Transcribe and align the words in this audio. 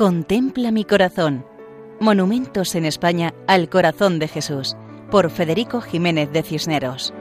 Contempla 0.00 0.70
mi 0.70 0.86
corazón. 0.86 1.44
Monumentos 2.00 2.74
en 2.74 2.86
España 2.86 3.34
al 3.46 3.68
corazón 3.68 4.18
de 4.18 4.28
Jesús, 4.28 4.74
por 5.10 5.30
Federico 5.30 5.82
Jiménez 5.82 6.32
de 6.32 6.42
Cisneros. 6.42 7.12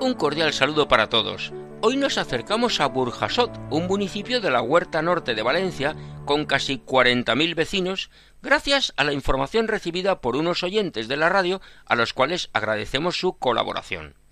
Un 0.00 0.14
cordial 0.14 0.54
saludo 0.54 0.88
para 0.88 1.10
todos. 1.10 1.52
Hoy 1.82 1.98
nos 1.98 2.16
acercamos 2.16 2.80
a 2.80 2.86
Burjasot, 2.86 3.50
un 3.68 3.86
municipio 3.86 4.40
de 4.40 4.50
la 4.50 4.62
huerta 4.62 5.02
norte 5.02 5.34
de 5.34 5.42
Valencia 5.42 5.94
con 6.24 6.46
casi 6.46 6.78
40.000 6.78 7.54
vecinos, 7.54 8.08
gracias 8.40 8.94
a 8.96 9.04
la 9.04 9.12
información 9.12 9.68
recibida 9.68 10.22
por 10.22 10.36
unos 10.36 10.62
oyentes 10.62 11.06
de 11.06 11.18
la 11.18 11.28
radio 11.28 11.60
a 11.84 11.96
los 11.96 12.14
cuales 12.14 12.48
agradecemos 12.54 13.20
su 13.20 13.36
colaboración. 13.36 14.23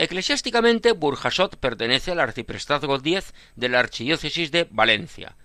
Eclesiásticamente, 0.00 0.92
Burjasot 0.92 1.56
pertenece 1.56 2.12
al 2.12 2.20
arciprestazgo 2.20 3.00
10 3.00 3.34
de 3.56 3.68
la 3.68 3.80
archidiócesis 3.80 4.50
de 4.50 4.66
Valencia. 4.70 5.36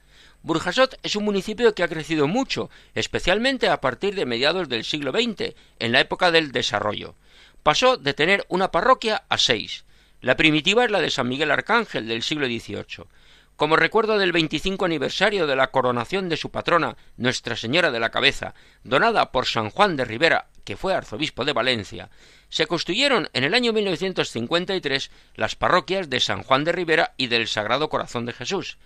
Burjasot 0.44 0.98
es 1.04 1.18
un 1.18 1.26
municipio 1.26 1.76
que 1.76 1.84
ha 1.84 1.90
crecido 1.90 2.30
mucho, 2.30 2.70
especialmente 2.94 3.68
a 3.68 3.82
partir 3.82 4.16
de 4.16 4.26
mediados 4.26 4.70
del 4.70 4.86
siglo 4.86 5.12
XX, 5.12 5.56
en 5.80 5.92
la 5.92 6.00
época 6.00 6.32
del 6.32 6.54
desarrollo. 6.54 7.16
Pasó 7.64 7.98
de 7.98 8.14
tener 8.14 8.46
una 8.48 8.72
parroquia 8.72 9.26
a 9.28 9.38
seis. 9.38 9.84
La 10.22 10.38
primitiva 10.38 10.86
es 10.86 10.92
la 10.92 11.02
de 11.02 11.12
San 11.12 11.28
Miguel 11.28 11.52
Arcángel 11.52 12.08
del 12.08 12.24
siglo 12.24 12.48
XVIII. 12.48 13.10
Como 13.58 13.76
recuerdo 13.76 14.18
del 14.18 14.32
25 14.32 14.86
aniversario 14.86 15.48
de 15.48 15.58
la 15.58 15.68
coronación 15.68 16.30
de 16.30 16.38
su 16.38 16.50
patrona, 16.50 16.96
Nuestra 17.18 17.58
Señora 17.58 17.92
de 17.92 18.00
la 18.00 18.10
Cabeza, 18.10 18.54
donada 18.86 19.34
por 19.34 19.48
San 19.48 19.70
Juan 19.70 19.98
de 19.98 20.06
Rivera, 20.06 20.48
que 20.66 20.76
fue 20.76 20.94
arzobispo 20.94 21.46
de 21.46 21.54
Valencia, 21.54 22.10
se 22.50 22.68
construyeron 22.68 23.30
en 23.34 23.46
el 23.46 23.54
año 23.54 23.72
1953 23.72 25.12
las 25.36 25.56
parroquias 25.56 26.10
de 26.10 26.20
San 26.20 26.44
Juan 26.44 26.66
de 26.66 26.74
Rivera 26.74 27.14
y 27.16 27.28
del 27.28 27.48
Sagrado 27.48 27.88
Corazón 27.88 28.26
de 28.26 28.34
Jesús, 28.34 28.78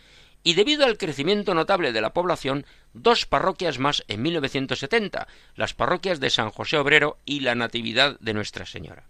y 0.44 0.54
debido 0.54 0.86
al 0.86 0.98
crecimiento 0.98 1.54
notable 1.54 1.92
de 1.92 2.02
la 2.02 2.14
población, 2.14 2.66
dos 2.94 3.26
parroquias 3.26 3.80
más 3.80 4.04
en 4.08 4.22
1970, 4.22 5.28
las 5.56 5.73
parroquias 5.73 6.20
de 6.20 6.30
San 6.30 6.52
José 6.52 6.78
Obrero 6.78 7.17
y 7.26 7.42
la 7.42 7.56
Natividad 7.56 8.20
de 8.20 8.34
Nuestra 8.34 8.66
Señora. 8.66 9.06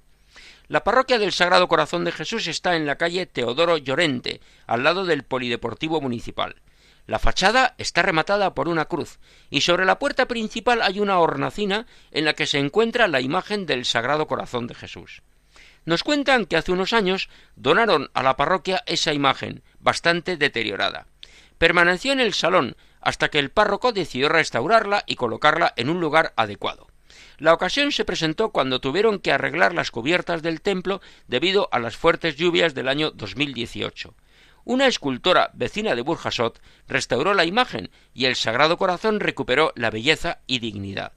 La 0.68 0.84
parroquia 0.84 1.18
del 1.18 1.32
Sagrado 1.32 1.68
Corazón 1.68 2.06
de 2.06 2.12
Jesús 2.12 2.48
está 2.48 2.76
en 2.76 2.86
la 2.86 2.98
calle 2.98 3.26
Teodoro 3.26 3.78
Llorente, 3.78 4.40
al 4.68 4.84
lado 4.84 5.06
del 5.06 5.24
Polideportivo 5.24 6.00
Municipal. 6.00 6.56
La 7.10 7.18
fachada 7.18 7.74
está 7.80 8.04
rematada 8.04 8.54
por 8.54 8.68
una 8.68 8.86
cruz 8.86 9.18
y 9.50 9.62
sobre 9.62 9.84
la 9.84 9.98
puerta 9.98 10.28
principal 10.28 10.84
hay 10.84 11.00
una 11.00 11.18
hornacina 11.18 11.88
en 12.12 12.24
la 12.24 12.34
que 12.34 12.46
se 12.46 12.60
encuentra 12.60 13.08
la 13.08 13.20
imagen 13.20 13.66
del 13.66 13.86
Sagrado 13.86 14.28
Corazón 14.28 14.68
de 14.68 14.76
Jesús. 14.76 15.24
Nos 15.86 16.04
cuentan 16.04 16.46
que 16.46 16.56
hace 16.56 16.72
unos 16.72 16.94
años 16.94 17.28
donaron 17.56 18.12
a 18.14 18.22
la 18.22 18.38
parroquia 18.38 18.84
esa 18.86 19.12
imagen, 19.12 19.64
bastante 19.80 20.38
deteriorada. 20.38 21.08
Permaneció 21.58 22.14
en 22.14 22.20
el 22.20 22.36
salón 22.36 22.76
hasta 23.02 23.30
que 23.30 23.40
el 23.40 23.50
párroco 23.50 23.92
decidió 23.92 24.30
restaurarla 24.30 25.04
y 25.08 25.16
colocarla 25.16 25.74
en 25.78 25.90
un 25.90 26.00
lugar 26.00 26.34
adecuado. 26.36 26.90
La 27.40 27.56
ocasión 27.56 27.92
se 27.92 28.06
presentó 28.06 28.52
cuando 28.52 28.82
tuvieron 28.82 29.18
que 29.18 29.32
arreglar 29.32 29.74
las 29.74 29.90
cubiertas 29.90 30.44
del 30.44 30.62
templo 30.62 31.02
debido 31.28 31.70
a 31.72 31.80
las 31.80 31.98
fuertes 31.98 32.36
lluvias 32.36 32.76
del 32.76 32.88
año 32.88 33.10
2018. 33.10 34.14
Una 34.66 34.88
escultora 34.88 35.52
vecina 35.54 35.96
de 35.96 36.02
Burjasot 36.02 36.62
restauró 36.88 37.34
la 37.34 37.46
imagen 37.46 37.90
y 38.14 38.26
el 38.26 38.36
Sagrado 38.36 38.78
Corazón 38.78 39.20
recuperó 39.20 39.72
la 39.76 39.90
belleza 39.90 40.40
y 40.48 40.60
dignidad. 40.60 41.14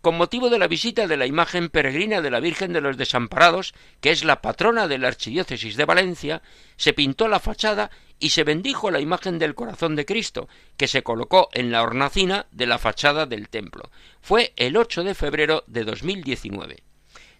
Con 0.00 0.18
motivo 0.18 0.50
de 0.50 0.58
la 0.58 0.68
visita 0.68 1.06
de 1.06 1.16
la 1.16 1.24
imagen 1.24 1.70
peregrina 1.70 2.20
de 2.20 2.30
la 2.30 2.38
Virgen 2.38 2.74
de 2.74 2.82
los 2.82 2.98
Desamparados, 2.98 3.72
que 4.02 4.10
es 4.10 4.22
la 4.22 4.42
patrona 4.42 4.86
de 4.86 4.98
la 4.98 5.08
Archidiócesis 5.08 5.76
de 5.76 5.86
Valencia, 5.86 6.42
se 6.76 6.92
pintó 6.92 7.26
la 7.26 7.40
fachada 7.40 7.90
y 8.18 8.30
se 8.30 8.44
bendijo 8.44 8.90
la 8.90 9.00
imagen 9.00 9.38
del 9.38 9.54
corazón 9.54 9.96
de 9.96 10.04
Cristo, 10.04 10.46
que 10.76 10.88
se 10.88 11.02
colocó 11.02 11.48
en 11.54 11.72
la 11.72 11.82
hornacina 11.82 12.46
de 12.52 12.66
la 12.66 12.78
fachada 12.78 13.24
del 13.24 13.48
templo. 13.48 13.90
Fue 14.20 14.52
el 14.56 14.76
8 14.76 15.04
de 15.04 15.14
febrero 15.14 15.64
de 15.68 15.84
2019. 15.84 16.82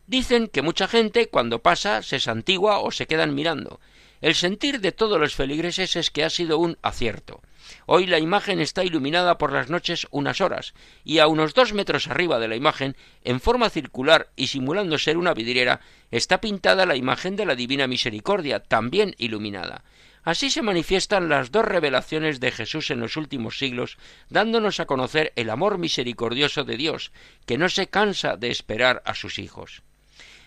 Dicen 0.06 0.48
que 0.48 0.62
mucha 0.62 0.88
gente 0.88 1.28
cuando 1.28 1.60
pasa 1.60 2.02
se 2.02 2.18
santigua 2.18 2.78
o 2.78 2.90
se 2.90 3.06
quedan 3.06 3.34
mirando, 3.34 3.78
el 4.24 4.34
sentir 4.34 4.80
de 4.80 4.90
todos 4.90 5.20
los 5.20 5.34
feligreses 5.34 5.96
es 5.96 6.10
que 6.10 6.24
ha 6.24 6.30
sido 6.30 6.56
un 6.56 6.78
acierto. 6.80 7.42
Hoy 7.84 8.06
la 8.06 8.18
imagen 8.18 8.58
está 8.58 8.82
iluminada 8.82 9.36
por 9.36 9.52
las 9.52 9.68
noches 9.68 10.06
unas 10.12 10.40
horas, 10.40 10.72
y 11.04 11.18
a 11.18 11.26
unos 11.26 11.52
dos 11.52 11.74
metros 11.74 12.08
arriba 12.08 12.38
de 12.38 12.48
la 12.48 12.56
imagen, 12.56 12.96
en 13.22 13.38
forma 13.38 13.68
circular 13.68 14.30
y 14.34 14.46
simulando 14.46 14.96
ser 14.96 15.18
una 15.18 15.34
vidriera, 15.34 15.82
está 16.10 16.40
pintada 16.40 16.86
la 16.86 16.96
imagen 16.96 17.36
de 17.36 17.44
la 17.44 17.54
Divina 17.54 17.86
Misericordia, 17.86 18.60
también 18.60 19.14
iluminada. 19.18 19.84
Así 20.22 20.48
se 20.48 20.62
manifiestan 20.62 21.28
las 21.28 21.52
dos 21.52 21.66
revelaciones 21.66 22.40
de 22.40 22.50
Jesús 22.50 22.90
en 22.90 23.00
los 23.00 23.18
últimos 23.18 23.58
siglos, 23.58 23.98
dándonos 24.30 24.80
a 24.80 24.86
conocer 24.86 25.34
el 25.36 25.50
amor 25.50 25.76
misericordioso 25.76 26.64
de 26.64 26.78
Dios, 26.78 27.12
que 27.44 27.58
no 27.58 27.68
se 27.68 27.88
cansa 27.88 28.38
de 28.38 28.50
esperar 28.50 29.02
a 29.04 29.14
sus 29.14 29.38
hijos. 29.38 29.82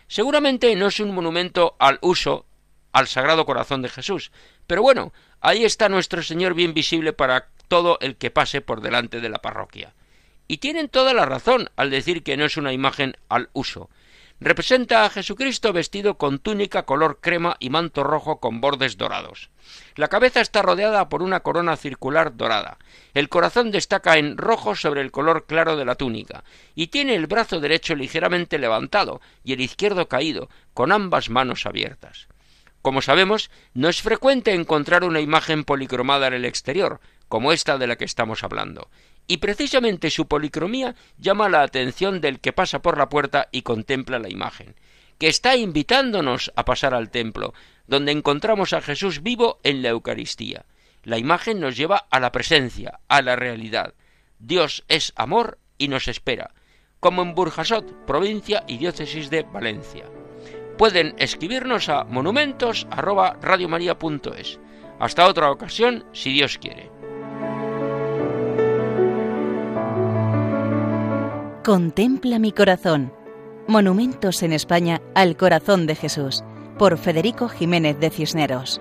Seguramente 0.08 0.76
no 0.76 0.88
es 0.88 1.00
un 1.00 1.14
monumento 1.14 1.76
al 1.78 2.00
uso 2.02 2.47
al 2.98 3.08
Sagrado 3.08 3.46
Corazón 3.46 3.84
de 3.84 3.90
Jesús. 3.90 4.32
Pero 4.66 4.82
bueno, 4.82 5.14
ahí 5.40 5.66
está 5.66 5.88
nuestro 5.88 6.24
Señor 6.24 6.56
bien 6.56 6.74
visible 6.74 7.14
para 7.14 7.50
todo 7.68 8.00
el 8.02 8.16
que 8.16 8.32
pase 8.32 8.62
por 8.62 8.82
delante 8.82 9.22
de 9.22 9.30
la 9.30 9.38
parroquia. 9.38 9.94
Y 10.48 10.58
tienen 10.58 10.90
toda 10.90 11.14
la 11.14 11.26
razón 11.26 11.70
al 11.76 11.92
decir 11.92 12.24
que 12.24 12.38
no 12.38 12.46
es 12.46 12.58
una 12.58 12.74
imagen 12.74 13.16
al 13.30 13.50
uso. 13.54 13.92
Representa 14.40 15.06
a 15.06 15.12
Jesucristo 15.12 15.74
vestido 15.74 16.18
con 16.18 16.40
túnica 16.40 16.88
color 16.88 17.20
crema 17.22 17.56
y 17.60 17.70
manto 17.70 18.04
rojo 18.04 18.40
con 18.40 18.62
bordes 18.62 18.98
dorados. 18.98 19.52
La 19.96 20.08
cabeza 20.08 20.42
está 20.42 20.64
rodeada 20.64 21.08
por 21.08 21.22
una 21.22 21.42
corona 21.42 21.78
circular 21.78 22.36
dorada. 22.36 22.80
El 23.14 23.30
corazón 23.30 23.70
destaca 23.70 24.18
en 24.18 24.38
rojo 24.38 24.76
sobre 24.76 25.02
el 25.02 25.12
color 25.12 25.46
claro 25.46 25.76
de 25.76 25.86
la 25.86 25.96
túnica, 25.96 26.44
y 26.74 26.88
tiene 26.88 27.14
el 27.14 27.28
brazo 27.28 27.60
derecho 27.60 27.94
ligeramente 27.94 28.58
levantado 28.58 29.22
y 29.44 29.54
el 29.54 29.62
izquierdo 29.62 30.08
caído, 30.08 30.50
con 30.74 30.92
ambas 30.92 31.30
manos 31.30 31.68
abiertas. 31.68 32.28
Como 32.88 33.02
sabemos, 33.02 33.52
no 33.74 33.90
es 33.90 34.02
frecuente 34.02 34.54
encontrar 34.54 35.04
una 35.04 35.20
imagen 35.20 35.66
policromada 35.66 36.28
en 36.28 36.34
el 36.36 36.46
exterior, 36.46 37.02
como 37.28 37.52
esta 37.52 37.78
de 37.78 37.86
la 37.86 37.98
que 37.98 38.06
estamos 38.06 38.46
hablando, 38.46 38.90
y 39.28 39.40
precisamente 39.40 40.10
su 40.10 40.30
policromía 40.30 40.96
llama 41.18 41.50
la 41.50 41.64
atención 41.64 42.22
del 42.22 42.40
que 42.40 42.54
pasa 42.54 42.82
por 42.82 42.98
la 42.98 43.10
puerta 43.10 43.50
y 43.52 43.64
contempla 43.64 44.20
la 44.20 44.30
imagen, 44.30 44.74
que 45.18 45.28
está 45.28 45.58
invitándonos 45.58 46.54
a 46.56 46.64
pasar 46.64 46.94
al 46.94 47.10
templo, 47.10 47.54
donde 47.88 48.14
encontramos 48.14 48.72
a 48.72 48.80
Jesús 48.80 49.22
vivo 49.22 49.60
en 49.64 49.82
la 49.82 49.90
Eucaristía. 49.90 50.64
La 51.04 51.18
imagen 51.18 51.60
nos 51.60 51.76
lleva 51.76 52.08
a 52.10 52.22
la 52.22 52.32
presencia, 52.32 53.02
a 53.10 53.22
la 53.22 53.36
realidad. 53.36 53.96
Dios 54.40 54.86
es 54.88 55.12
amor 55.18 55.60
y 55.78 55.90
nos 55.90 56.08
espera, 56.08 56.54
como 57.02 57.22
en 57.22 57.36
Burjasot, 57.36 58.06
provincia 58.06 58.64
y 58.66 58.78
diócesis 58.78 59.30
de 59.30 59.44
Valencia 59.44 60.06
pueden 60.78 61.14
escribirnos 61.18 61.90
a 61.90 62.06
monumentos@radiomaria.es. 62.06 64.60
Hasta 65.00 65.28
otra 65.28 65.52
ocasión, 65.52 66.06
si 66.12 66.34
Dios 66.34 66.58
quiere. 66.58 66.90
Contempla 71.64 72.40
mi 72.40 72.52
corazón. 72.54 73.14
Monumentos 73.68 74.42
en 74.42 74.54
España 74.54 75.02
al 75.14 75.36
corazón 75.36 75.86
de 75.86 75.96
Jesús, 75.96 76.46
por 76.78 76.98
Federico 76.98 77.50
Jiménez 77.50 78.00
de 78.00 78.10
Cisneros. 78.10 78.80